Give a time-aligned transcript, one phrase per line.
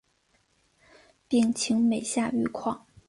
[1.27, 2.87] 病情每下愈况